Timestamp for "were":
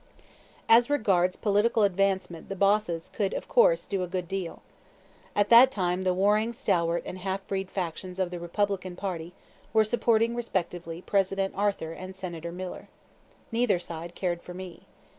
9.73-9.83